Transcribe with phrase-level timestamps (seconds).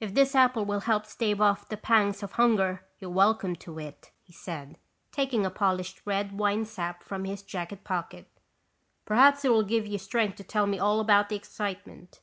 [0.00, 4.10] "If this apple will help stave off the pangs of hunger, you're welcome to it,"
[4.20, 4.76] he said,
[5.12, 8.26] taking a polished red Winesap from his jacket pocket.
[9.04, 12.20] "Perhaps it will give you strength to tell me all about the excitement."